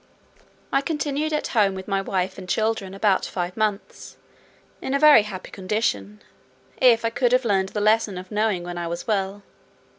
I 0.71 0.81
continued 0.81 1.31
at 1.31 1.49
home 1.49 1.75
with 1.75 1.87
my 1.87 2.01
wife 2.01 2.39
and 2.39 2.49
children 2.49 2.95
about 2.95 3.23
five 3.23 3.55
months 3.55 4.17
in 4.81 4.95
a 4.95 4.99
very 4.99 5.21
happy 5.21 5.51
condition, 5.51 6.23
if 6.77 7.05
I 7.05 7.11
could 7.11 7.31
have 7.33 7.45
learned 7.45 7.69
the 7.69 7.81
lesson 7.81 8.17
of 8.17 8.31
knowing 8.31 8.63
when 8.63 8.79
I 8.79 8.87
was 8.87 9.05
well. 9.05 9.43